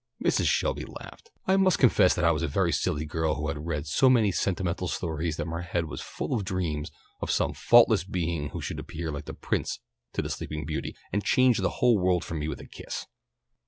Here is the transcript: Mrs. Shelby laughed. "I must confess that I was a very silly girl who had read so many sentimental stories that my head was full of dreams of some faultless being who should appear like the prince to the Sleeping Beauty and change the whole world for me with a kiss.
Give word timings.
Mrs. 0.25 0.47
Shelby 0.47 0.83
laughed. 0.83 1.29
"I 1.45 1.57
must 1.57 1.77
confess 1.77 2.15
that 2.15 2.25
I 2.25 2.31
was 2.31 2.41
a 2.41 2.47
very 2.47 2.71
silly 2.71 3.05
girl 3.05 3.35
who 3.35 3.49
had 3.49 3.67
read 3.67 3.85
so 3.85 4.09
many 4.09 4.31
sentimental 4.31 4.87
stories 4.87 5.37
that 5.37 5.45
my 5.45 5.61
head 5.61 5.85
was 5.85 6.01
full 6.01 6.33
of 6.33 6.43
dreams 6.43 6.89
of 7.21 7.29
some 7.29 7.53
faultless 7.53 8.03
being 8.03 8.49
who 8.49 8.61
should 8.61 8.79
appear 8.79 9.11
like 9.11 9.25
the 9.25 9.35
prince 9.35 9.79
to 10.13 10.23
the 10.23 10.29
Sleeping 10.31 10.65
Beauty 10.65 10.95
and 11.13 11.23
change 11.23 11.59
the 11.59 11.69
whole 11.85 11.99
world 11.99 12.25
for 12.25 12.33
me 12.33 12.47
with 12.47 12.59
a 12.61 12.65
kiss. 12.65 13.05